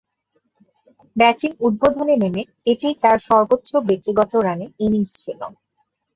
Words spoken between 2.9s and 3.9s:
তার সর্বোচ্চ